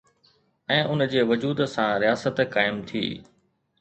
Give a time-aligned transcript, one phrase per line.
[0.75, 3.05] ۽ ان جي وجود سان رياست قائم ٿي.